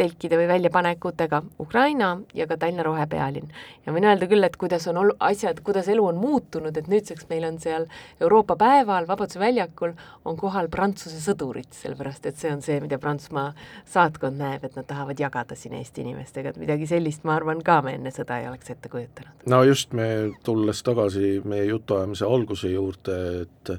telkide 0.00 0.38
või 0.40 0.48
väljapanekutega 0.48 1.42
Ukraina 1.60 2.10
ja 2.34 2.46
ka 2.48 2.56
Tallinna 2.60 2.84
rohepealinn. 2.86 3.50
ja 3.86 3.92
võin 3.92 4.06
öelda 4.08 4.28
küll, 4.30 4.44
et 4.46 4.56
kuidas 4.60 4.86
on 4.90 5.00
ol-, 5.02 5.14
asjad, 5.20 5.60
kuidas 5.66 5.88
elu 5.92 6.06
on 6.06 6.20
muutunud, 6.20 6.76
et 6.76 6.88
nüüdseks 6.88 7.28
meil 7.30 7.44
on 7.48 7.58
seal 7.60 7.86
Euroopa 8.20 8.56
päeval 8.60 9.08
Vabaduse 9.08 9.40
väljakul 9.42 9.94
on 10.24 10.38
kohal 10.40 10.70
Prantsuse 10.72 11.20
sõdurid, 11.24 11.70
sellepärast 11.76 12.30
et 12.30 12.40
see 12.40 12.52
on 12.52 12.64
see, 12.64 12.80
mida 12.80 12.98
Prantsusmaa 13.02 13.52
saatkond 13.88 14.40
näeb, 14.40 14.64
et 14.64 14.76
nad 14.78 14.88
tahavad 14.88 15.20
jagada 15.20 15.58
siin 15.58 15.76
Eesti 15.78 16.04
inimestega, 16.06 16.54
et 16.54 16.60
midagi 16.60 16.88
sellist, 16.90 17.24
ma 17.28 17.36
arvan, 17.36 17.62
ka 17.64 17.80
me 17.84 17.96
enne 17.98 18.12
sõda 18.14 18.40
ei 18.40 18.48
oleks 18.48 18.72
ette 18.72 18.92
kujutanud. 18.92 19.48
no 19.52 19.62
just, 19.68 19.92
me 19.96 20.30
tulles 20.46 20.84
tagasi 20.86 21.40
meie 21.44 21.68
jutuajamise 21.70 22.28
alguse 22.28 22.72
juurde, 22.72 23.18
et 23.42 23.74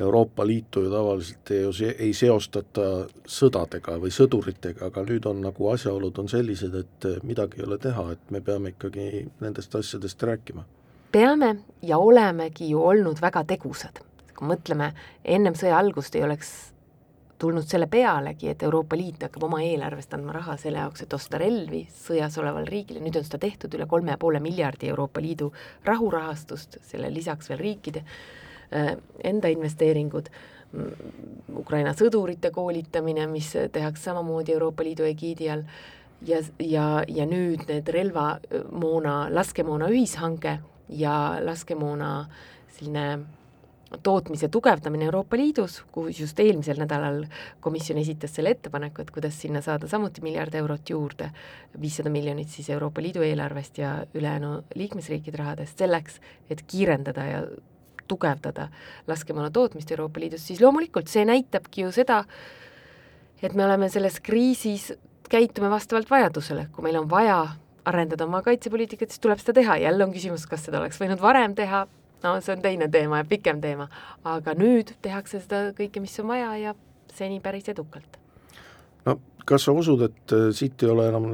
Euroopa 0.00 0.46
Liitu 0.46 0.82
ju 0.82 0.90
tavaliselt 0.90 1.50
ei, 1.50 1.94
ei 1.98 2.12
seostata 2.16 2.86
sõdadega 3.28 3.98
või 4.00 4.12
sõduritega, 4.14 4.88
aga 4.88 5.04
nüüd 5.04 5.26
on 5.28 5.42
nagu 5.44 5.68
asjaolud 5.68 6.18
on 6.18 6.30
sellised, 6.32 6.74
et 6.74 7.08
midagi 7.28 7.60
ei 7.60 7.66
ole 7.66 7.78
teha, 7.78 8.06
et 8.14 8.30
me 8.32 8.40
peame 8.40 8.72
ikkagi 8.72 9.26
nendest 9.40 9.74
asjadest 9.76 10.22
rääkima. 10.22 10.64
peame 11.12 11.56
ja 11.82 11.98
olemegi 11.98 12.70
ju 12.70 12.80
olnud 12.80 13.20
väga 13.20 13.44
tegusad. 13.44 14.00
kui 14.38 14.48
mõtleme, 14.48 14.92
ennem 15.24 15.54
sõja 15.54 15.78
algust 15.78 16.14
ei 16.14 16.24
oleks 16.24 16.72
tulnud 17.38 17.66
selle 17.68 17.86
pealegi, 17.86 18.48
et 18.48 18.62
Euroopa 18.62 18.96
Liit 18.96 19.22
hakkab 19.26 19.42
oma 19.42 19.60
eelarvest 19.60 20.14
andma 20.14 20.32
raha 20.32 20.56
selle 20.56 20.78
jaoks, 20.78 21.02
et 21.02 21.12
osta 21.12 21.38
relvi 21.38 21.82
sõjas 21.90 22.38
olevale 22.38 22.70
riigile, 22.70 23.00
nüüd 23.02 23.18
on 23.18 23.24
seda 23.26 23.40
tehtud 23.42 23.74
üle 23.74 23.86
kolme 23.90 24.14
ja 24.14 24.18
poole 24.18 24.40
miljardi 24.40 24.88
Euroopa 24.88 25.20
Liidu 25.20 25.52
rahurahastust, 25.84 26.78
selle 26.86 27.10
lisaks 27.12 27.50
veel 27.50 27.60
riikide 27.60 28.04
enda 29.24 29.50
investeeringud, 29.52 30.30
mm, 30.72 31.08
Ukraina 31.62 31.92
sõdurite 31.96 32.50
koolitamine, 32.50 33.26
mis 33.30 33.52
tehakse 33.72 34.10
samamoodi 34.10 34.56
Euroopa 34.56 34.86
Liidu 34.86 35.06
egiidi 35.08 35.50
all, 35.52 35.66
ja, 36.26 36.40
ja, 36.58 36.86
ja 37.08 37.26
nüüd 37.28 37.66
need 37.68 37.92
relvamoona, 37.94 39.26
laskemoona 39.34 39.90
ühishange 39.92 40.58
ja 40.92 41.14
laskemoona 41.42 42.16
selline 42.72 43.06
tootmise 44.02 44.48
tugevdamine 44.48 45.04
Euroopa 45.04 45.36
Liidus, 45.36 45.82
kuhu 45.92 46.08
just 46.08 46.40
eelmisel 46.40 46.78
nädalal 46.80 47.24
komisjon 47.60 47.98
esitas 48.00 48.32
selle 48.34 48.54
ettepaneku, 48.54 49.02
et 49.02 49.10
kuidas 49.10 49.36
sinna 49.40 49.60
saada 49.60 49.88
samuti 49.88 50.22
miljard 50.24 50.54
eurot 50.54 50.90
juurde, 50.90 51.28
viissada 51.80 52.10
miljonit 52.10 52.48
siis 52.48 52.70
Euroopa 52.70 53.02
Liidu 53.02 53.24
eelarvest 53.26 53.78
ja 53.78 53.98
ülejäänu 54.14 54.54
liikmesriikide 54.74 55.42
rahadest, 55.42 55.78
selleks, 55.78 56.20
et 56.50 56.64
kiirendada 56.66 57.26
ja 57.28 57.42
tugevdada 58.12 58.68
laskemoona 59.08 59.50
tootmist 59.54 59.90
Euroopa 59.96 60.20
Liidus, 60.20 60.44
siis 60.46 60.60
loomulikult 60.60 61.10
see 61.10 61.24
näitabki 61.28 61.86
ju 61.86 61.94
seda, 61.94 62.22
et 63.42 63.56
me 63.58 63.64
oleme 63.66 63.88
selles 63.92 64.20
kriisis, 64.22 64.92
käitume 65.32 65.70
vastavalt 65.72 66.10
vajadusele, 66.12 66.68
kui 66.74 66.84
meil 66.84 67.00
on 67.00 67.08
vaja 67.10 67.40
arendada 67.88 68.26
oma 68.28 68.42
kaitsepoliitikat, 68.46 69.10
siis 69.10 69.22
tuleb 69.22 69.40
seda 69.42 69.56
teha, 69.58 69.78
jälle 69.82 70.04
on 70.04 70.14
küsimus, 70.14 70.46
kas 70.46 70.66
seda 70.68 70.80
oleks 70.82 71.00
võinud 71.02 71.22
varem 71.22 71.56
teha, 71.58 71.86
no 72.22 72.34
see 72.40 72.54
on 72.54 72.62
teine 72.64 72.88
teema 72.92 73.22
ja 73.22 73.28
pikem 73.28 73.60
teema, 73.62 73.88
aga 74.28 74.54
nüüd 74.58 74.94
tehakse 75.02 75.42
seda 75.42 75.70
kõike, 75.78 76.02
mis 76.04 76.18
on 76.22 76.30
vaja 76.30 76.52
ja 76.60 76.74
seni 77.14 77.40
päris 77.42 77.68
edukalt. 77.72 78.20
no 79.06 79.18
kas 79.46 79.66
sa 79.66 79.74
usud, 79.74 80.02
et 80.06 80.34
äh, 80.34 80.48
siit 80.54 80.82
ei 80.82 80.90
ole 80.92 81.08
enam 81.10 81.28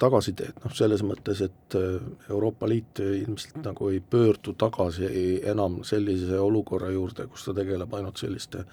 tagasiteed, 0.00 0.58
noh 0.64 0.74
selles 0.76 1.04
mõttes, 1.06 1.42
et 1.44 1.76
äh, 1.78 2.00
Euroopa 2.30 2.68
Liit 2.70 3.02
ilmselt 3.04 3.60
nagu 3.64 3.90
ei 3.92 4.00
pöördu 4.00 4.56
tagasi 4.58 5.08
enam 5.52 5.82
sellise 5.86 6.40
olukorra 6.40 6.90
juurde, 6.94 7.28
kus 7.30 7.46
ta 7.46 7.56
tegeleb 7.56 7.94
ainult 7.94 8.22
selliste 8.22 8.64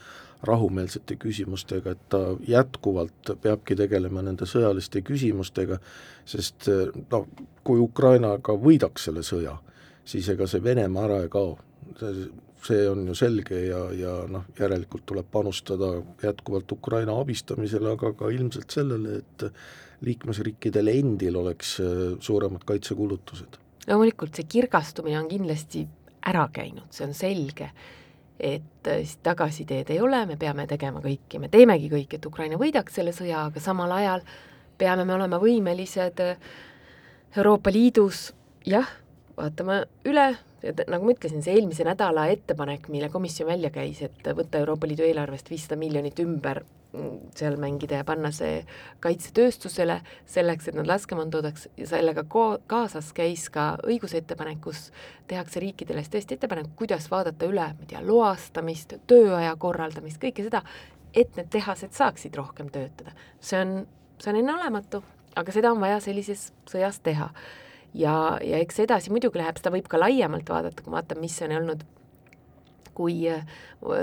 rahumeelsete 0.47 1.17
küsimustega, 1.19 1.91
et 1.91 2.03
ta 2.09 2.21
jätkuvalt 2.47 3.33
peabki 3.43 3.75
tegelema 3.75 4.23
nende 4.23 4.47
sõjaliste 4.47 5.03
küsimustega, 5.05 5.79
sest 6.29 6.69
äh, 6.71 6.87
noh, 7.11 7.27
kui 7.67 7.81
Ukraina 7.83 8.37
ka 8.43 8.55
võidaks 8.55 9.09
selle 9.09 9.25
sõja, 9.25 9.57
siis 10.07 10.29
ega 10.31 10.47
see 10.47 10.63
Venemaa 10.63 11.09
ära 11.09 11.23
ei 11.25 11.33
kao, 11.33 11.57
see 12.65 12.87
on 12.89 13.05
ju 13.07 13.15
selge 13.15 13.59
ja, 13.65 13.83
ja 13.95 14.15
noh, 14.31 14.47
järelikult 14.59 15.05
tuleb 15.09 15.27
panustada 15.31 15.93
jätkuvalt 16.23 16.71
Ukraina 16.71 17.15
abistamisele, 17.21 17.93
aga 17.95 18.11
ka 18.17 18.31
ilmselt 18.33 18.75
sellele, 18.75 19.21
et 19.21 19.45
liikmesriikidel 20.05 20.91
endil 20.93 21.39
oleks 21.39 21.77
äh, 21.83 22.03
suuremad 22.19 22.63
kaitsekulutused. 22.67 23.59
loomulikult 23.87 24.35
see 24.35 24.47
kirgastumine 24.49 25.19
on 25.19 25.29
kindlasti 25.31 25.85
ära 26.29 26.45
käinud, 26.53 26.91
see 26.93 27.07
on 27.07 27.15
selge, 27.17 27.71
et 28.39 28.87
äh, 28.87 29.15
tagasiteed 29.23 29.91
ei 29.95 30.01
ole, 30.03 30.25
me 30.29 30.37
peame 30.39 30.67
tegema 30.67 31.03
kõik 31.03 31.35
ja 31.35 31.43
me 31.43 31.51
teemegi 31.51 31.91
kõik, 31.91 32.15
et 32.15 32.25
Ukraina 32.25 32.59
võidaks 32.59 32.99
selle 32.99 33.15
sõja, 33.15 33.45
aga 33.49 33.63
samal 33.63 33.91
ajal 33.99 34.25
peame 34.79 35.05
me 35.07 35.15
olema 35.15 35.39
võimelised 35.41 36.23
äh, 36.23 36.51
Euroopa 37.37 37.71
Liidus 37.71 38.29
jah, 38.67 38.87
vaatama 39.37 39.83
üle 40.07 40.31
et 40.63 40.81
nagu 40.91 41.05
ma 41.05 41.13
ütlesin, 41.13 41.43
see 41.43 41.55
eelmise 41.57 41.85
nädala 41.87 42.25
ettepanek, 42.33 42.89
mille 42.91 43.09
komisjon 43.13 43.47
välja 43.49 43.71
käis, 43.73 44.01
et 44.05 44.27
võtta 44.35 44.59
Euroopa 44.61 44.87
Liidu 44.87 45.05
eelarvest 45.07 45.49
viissada 45.51 45.77
miljonit 45.79 46.19
ümber 46.19 46.61
mm, 46.93 47.31
seal 47.37 47.55
mängida 47.61 48.01
ja 48.01 48.07
panna 48.07 48.31
see 48.35 48.63
kaitsetööstusele 49.03 49.99
selleks, 50.29 50.69
et 50.69 50.79
nad 50.79 50.89
laskemoon 50.89 51.31
toodaks 51.33 51.69
ja 51.79 51.87
sellega 51.89 52.25
ko-, 52.27 52.59
kaasas 52.71 53.13
käis 53.15 53.47
ka 53.53 53.71
õigusettepanek, 53.87 54.59
kus 54.63 54.89
tehakse 55.31 55.63
riikidele 55.63 56.03
siis 56.03 56.15
tõesti 56.17 56.39
ettepanek, 56.39 56.73
kuidas 56.79 57.07
vaadata 57.11 57.49
üle, 57.49 57.69
ma 57.75 57.85
ei 57.85 57.93
tea, 57.93 58.03
loastamist, 58.05 58.97
tööaja 59.07 59.55
korraldamist, 59.59 60.21
kõike 60.21 60.47
seda, 60.49 60.63
et 61.13 61.39
need 61.39 61.49
tehased 61.53 61.95
saaksid 61.95 62.35
rohkem 62.37 62.69
töötada. 62.73 63.15
see 63.39 63.61
on, 63.61 63.87
see 64.19 64.33
on 64.33 64.43
enneolematu, 64.43 65.03
aga 65.39 65.55
seda 65.55 65.71
on 65.71 65.81
vaja 65.81 66.03
sellises 66.03 66.51
sõjas 66.69 66.99
teha 67.03 67.31
ja, 67.93 68.37
ja 68.43 68.57
eks 68.57 68.79
edasi 68.85 69.13
muidugi 69.13 69.41
läheb, 69.41 69.57
seda 69.59 69.73
võib 69.73 69.87
ka 69.89 69.99
laiemalt 70.01 70.49
vaadata, 70.49 70.83
kui 70.83 70.93
vaatame, 70.93 71.25
mis 71.25 71.39
on 71.45 71.55
olnud 71.61 71.87
kui 72.99 73.29
äh, 73.31 73.45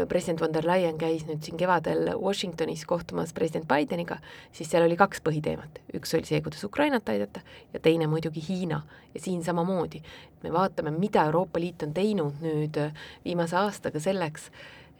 president 0.09 0.41
von 0.41 0.55
der 0.55 0.65
Leyen 0.65 0.97
käis 0.97 1.27
nüüd 1.29 1.45
siin 1.45 1.59
kevadel 1.61 2.15
Washingtonis 2.17 2.87
kohtumas 2.89 3.35
president 3.37 3.69
Bideniga, 3.69 4.17
siis 4.57 4.71
seal 4.73 4.87
oli 4.87 4.97
kaks 4.97 5.21
põhiteemat. 5.27 5.83
üks 5.99 6.15
oli 6.17 6.25
see, 6.25 6.41
kuidas 6.41 6.65
Ukrainat 6.65 7.09
aidata 7.13 7.43
ja 7.75 7.83
teine 7.85 8.09
muidugi 8.09 8.41
Hiina. 8.49 8.81
ja 9.15 9.21
siin 9.21 9.45
samamoodi, 9.45 10.01
me 10.43 10.53
vaatame, 10.53 10.91
mida 10.97 11.27
Euroopa 11.29 11.61
Liit 11.61 11.83
on 11.85 11.93
teinud 11.93 12.41
nüüd 12.41 12.81
äh, 12.81 12.97
viimase 13.25 13.57
aastaga 13.61 14.01
selleks, 14.01 14.51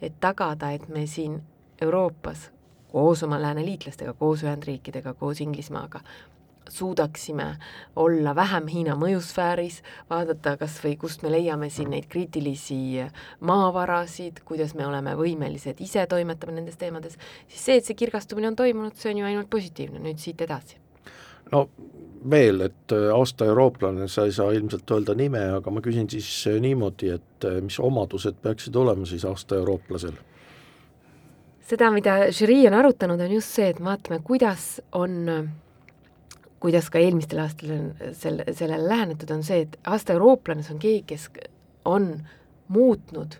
et 0.01 0.21
tagada, 0.21 0.71
et 0.77 0.87
me 0.89 1.07
siin 1.07 1.41
Euroopas 1.81 2.51
koos 2.91 3.23
oma 3.23 3.41
lääneliitlastega, 3.41 4.13
koos 4.13 4.45
Ühendriikidega, 4.45 5.13
koos 5.13 5.41
Inglismaaga 5.41 6.05
suudaksime 6.69 7.47
olla 7.95 8.35
vähem 8.35 8.67
Hiina 8.67 8.95
mõjusfääris, 8.99 9.81
vaadata 10.09 10.57
kas 10.57 10.79
või 10.83 10.95
kust 10.99 11.23
me 11.23 11.31
leiame 11.31 11.69
siin 11.73 11.91
neid 11.93 12.07
kriitilisi 12.09 12.79
maavarasid, 13.39 14.43
kuidas 14.45 14.75
me 14.75 14.87
oleme 14.87 15.15
võimelised 15.17 15.81
ise 15.83 16.07
toimetama 16.07 16.57
nendes 16.57 16.77
teemades, 16.77 17.17
siis 17.47 17.65
see, 17.65 17.77
et 17.77 17.85
see 17.85 17.97
kirgastumine 17.97 18.51
on 18.51 18.59
toimunud, 18.59 18.95
see 18.95 19.13
on 19.13 19.23
ju 19.23 19.29
ainult 19.29 19.49
positiivne, 19.49 20.03
nüüd 20.03 20.19
siit 20.21 20.41
edasi. 20.41 20.77
no 21.51 21.67
veel, 22.29 22.61
et 22.61 22.91
äh, 22.91 23.09
aasta 23.15 23.45
eurooplane, 23.45 24.07
sa 24.07 24.25
ei 24.25 24.31
saa 24.35 24.51
ilmselt 24.51 24.91
öelda 24.91 25.15
nime, 25.15 25.43
aga 25.57 25.71
ma 25.71 25.81
küsin 25.85 26.09
siis 26.11 26.29
äh, 26.49 26.57
niimoodi, 26.61 27.11
et 27.15 27.45
äh, 27.47 27.61
mis 27.63 27.79
omadused 27.79 28.41
peaksid 28.41 28.75
olema 28.75 29.05
siis 29.05 29.25
aasta 29.25 29.55
eurooplasel? 29.55 30.17
seda, 31.67 31.89
mida 31.91 32.29
žürii 32.31 32.67
on 32.69 32.77
arutanud, 32.79 33.19
on 33.19 33.31
just 33.31 33.57
see, 33.57 33.67
et 33.73 33.79
vaatame, 33.83 34.21
kuidas 34.23 34.77
on 34.95 35.27
kuidas 36.59 36.89
ka 36.89 36.99
eelmistel 36.99 37.41
aastatel 37.43 37.75
on 37.75 38.13
selle, 38.17 38.45
sellele 38.51 38.89
lähenetud, 38.89 39.31
on 39.33 39.43
see, 39.45 39.65
et 39.67 39.77
aasta 39.87 40.15
eurooplane, 40.17 40.65
see 40.65 40.75
on 40.75 40.81
keegi, 40.81 41.03
kes 41.13 41.29
on 41.85 42.09
muutnud 42.73 43.37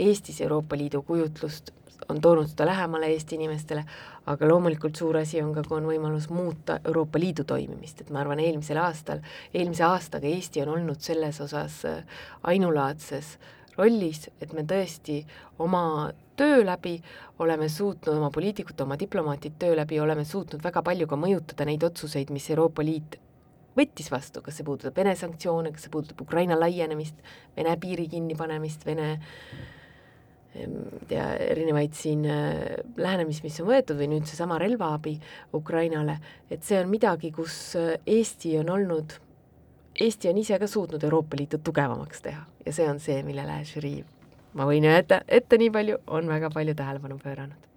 Eestis 0.00 0.40
Euroopa 0.40 0.76
Liidu 0.78 1.02
kujutlust, 1.02 1.72
on 2.08 2.20
toonud 2.20 2.48
seda 2.48 2.66
lähemale 2.66 3.10
Eesti 3.10 3.34
inimestele, 3.36 3.82
aga 4.30 4.48
loomulikult 4.48 4.96
suur 4.96 5.18
asi 5.20 5.42
on 5.42 5.50
ka, 5.54 5.64
kui 5.66 5.80
on 5.80 5.88
võimalus 5.90 6.28
muuta 6.30 6.78
Euroopa 6.84 7.20
Liidu 7.20 7.44
toimimist, 7.44 8.00
et 8.00 8.10
ma 8.14 8.22
arvan, 8.22 8.40
eelmisel 8.40 8.78
aastal, 8.80 9.20
eelmise 9.54 9.84
aastaga 9.84 10.30
Eesti 10.30 10.62
on 10.62 10.76
olnud 10.76 11.02
selles 11.02 11.40
osas 11.42 11.82
ainulaadses 12.42 13.34
rollis, 13.80 14.28
et 14.40 14.52
me 14.56 14.66
tõesti 14.68 15.22
oma 15.64 16.10
töö 16.36 16.60
läbi 16.64 16.98
oleme 17.40 17.68
suutnud, 17.68 18.14
oma 18.16 18.30
poliitikute, 18.32 18.84
oma 18.84 18.98
diplomaatide 19.00 19.58
töö 19.60 19.74
läbi 19.80 19.98
oleme 20.00 20.24
suutnud 20.28 20.62
väga 20.64 20.84
palju 20.84 21.08
ka 21.08 21.18
mõjutada 21.20 21.66
neid 21.68 21.84
otsuseid, 21.88 22.32
mis 22.32 22.48
Euroopa 22.52 22.84
Liit 22.84 23.18
võttis 23.76 24.10
vastu, 24.12 24.42
kas 24.44 24.58
see 24.58 24.66
puudutab 24.66 24.96
Vene 24.96 25.14
sanktsioone, 25.16 25.72
kas 25.74 25.86
see 25.86 25.92
puudutab 25.92 26.22
Ukraina 26.24 26.58
laienemist, 26.58 27.20
Vene 27.56 27.76
piiri 27.80 28.08
kinnipanemist, 28.10 28.86
Vene 28.86 29.10
ja 31.10 31.28
erinevaid 31.38 31.94
siin 31.94 32.24
äh, 32.26 32.80
lähenemisi, 32.98 33.44
mis 33.44 33.60
on 33.62 33.68
võetud 33.68 33.98
või 34.00 34.08
nüüd 34.10 34.26
seesama 34.26 34.58
relvaabi 34.58 35.14
Ukrainale, 35.54 36.16
et 36.50 36.66
see 36.66 36.80
on 36.80 36.90
midagi, 36.90 37.30
kus 37.34 37.76
äh, 37.78 37.92
Eesti 38.06 38.56
on 38.58 38.72
olnud, 38.74 39.14
Eesti 40.00 40.28
on 40.28 40.38
ise 40.38 40.58
ka 40.58 40.66
suutnud 40.66 41.02
Euroopa 41.04 41.36
Liitu 41.36 41.58
tugevamaks 41.58 42.22
teha 42.22 42.46
ja 42.66 42.72
see 42.72 42.88
on 42.88 43.00
see, 43.00 43.22
millele 43.22 43.58
žürii 43.68 44.04
ma 44.54 44.66
võin 44.66 44.86
öelda 44.88 45.20
ette 45.28 45.58
nii 45.60 45.70
palju, 45.74 46.00
on 46.06 46.30
väga 46.30 46.50
palju 46.54 46.74
tähelepanu 46.74 47.18
pööranud. 47.22 47.68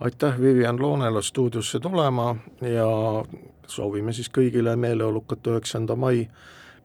aitäh 0.00 0.40
Vivian 0.40 0.82
Loonele 0.82 1.22
stuudiosse 1.22 1.80
tulema 1.80 2.36
ja 2.60 2.86
soovime 3.66 4.12
siis 4.12 4.30
kõigile 4.30 4.76
meeleolukat 4.76 5.46
üheksanda 5.46 5.96
mai 5.96 6.28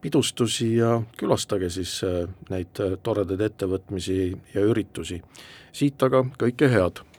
pidustusi 0.00 0.76
ja 0.76 1.00
külastage 1.16 1.70
siis 1.70 2.00
äh, 2.04 2.28
neid 2.50 2.80
toredaid 3.02 3.40
ettevõtmisi 3.40 4.36
ja 4.54 4.60
üritusi. 4.60 5.22
siit 5.72 6.02
aga 6.02 6.24
kõike 6.38 6.70
head! 6.70 7.13